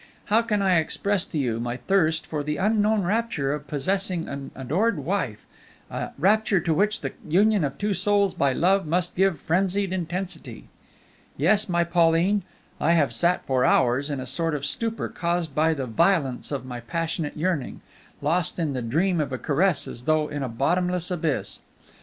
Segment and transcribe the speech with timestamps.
[0.33, 4.49] How can I express to you my thirst for the unknown rapture of possessing an
[4.55, 5.45] adored wife,
[5.91, 10.69] a rapture to which the union of two souls by love must give frenzied intensity.
[11.37, 12.41] Yes, my Pauline,
[12.79, 16.65] I have sat for hours in a sort of stupor caused by the violence of
[16.65, 17.81] my passionate yearning,
[18.23, 21.61] lost in the dream of a caress as though in a bottomless abyss.